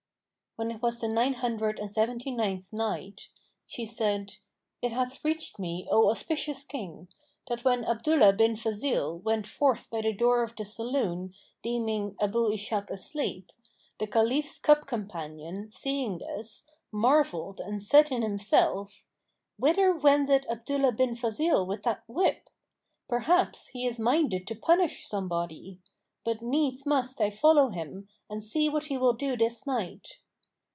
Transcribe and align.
When 0.57 0.69
it 0.69 0.81
was 0.81 0.99
the 0.99 1.07
Nine 1.07 1.35
Hundred 1.35 1.79
and 1.79 1.89
Seventy 1.89 2.29
ninth 2.29 2.73
Night, 2.73 3.29
She 3.65 3.85
said, 3.85 4.33
It 4.81 4.91
hath 4.91 5.23
reached 5.23 5.59
me, 5.59 5.87
O 5.89 6.09
auspicious 6.09 6.65
King, 6.65 7.07
that 7.47 7.63
when 7.63 7.85
Abdullah 7.85 8.33
bin 8.33 8.57
Fazil 8.57 9.19
went 9.19 9.47
forth 9.47 9.89
by 9.89 10.01
the 10.01 10.11
door 10.11 10.43
of 10.43 10.53
the 10.57 10.65
saloon 10.65 11.33
deeming 11.63 12.17
Abu 12.19 12.49
Ishak 12.51 12.89
asleep, 12.89 13.53
the 13.97 14.07
Caliph's 14.07 14.59
cup 14.59 14.85
companion, 14.85 15.71
seeing 15.71 16.17
this, 16.17 16.65
marvelled 16.91 17.61
and 17.61 17.81
said 17.81 18.11
in 18.11 18.21
himself, 18.21 19.05
"Whither 19.55 19.93
wendeth 19.95 20.45
Abdullah 20.49 20.91
bin 20.91 21.15
Fazil 21.15 21.65
with 21.65 21.83
that 21.83 22.03
whip? 22.07 22.49
Perhaps 23.07 23.69
he 23.69 23.87
is 23.87 23.97
minded 23.97 24.45
to 24.47 24.55
punish 24.55 25.07
some 25.07 25.29
body. 25.29 25.79
But 26.25 26.41
needs 26.41 26.85
must 26.85 27.21
I 27.21 27.29
follow 27.29 27.69
him 27.69 28.09
and 28.29 28.43
see 28.43 28.67
what 28.67 28.87
he 28.87 28.97
will 28.97 29.13
do 29.13 29.37
this 29.37 29.65
night." 29.65 30.17